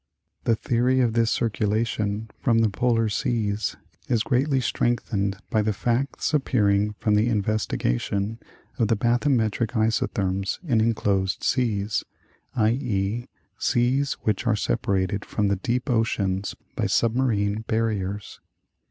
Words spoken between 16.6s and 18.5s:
by submarine barriers.